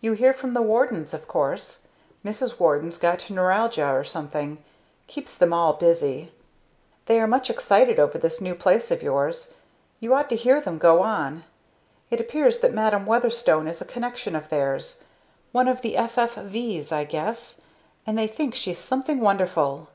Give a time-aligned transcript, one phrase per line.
[0.00, 1.82] You hear from the Wardens, of course.
[2.24, 2.58] Mrs.
[2.58, 4.58] Warden's got neuralgia or something;
[5.06, 6.32] keeps them all busy.
[7.06, 9.54] They are much excited over this new place of yours
[10.00, 11.44] you ought to hear them go on!
[12.10, 15.04] It appears that Madam Weatherstone is a connection of theirs
[15.52, 16.18] one of the F.
[16.18, 16.34] F.
[16.34, 17.60] V's, I guess,
[18.04, 19.90] and they think she's something wonderful.